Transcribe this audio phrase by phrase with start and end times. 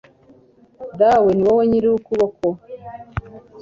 [0.99, 2.47] dawe, ni wowe nyir'ukuboko